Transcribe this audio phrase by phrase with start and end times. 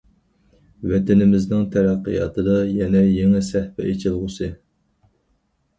[0.91, 4.53] ۋەتىنىمىزنىڭ تەرەققىياتىدا يەنە يېڭى سەھىپە ئېچىلغۇسى.